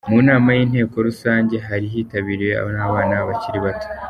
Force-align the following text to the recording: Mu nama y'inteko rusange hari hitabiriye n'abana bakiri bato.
Mu 0.09 0.19
nama 0.27 0.49
y'inteko 0.57 0.95
rusange 1.07 1.55
hari 1.67 1.85
hitabiriye 1.93 2.53
n'abana 2.75 3.15
bakiri 3.27 3.59
bato. 3.65 3.87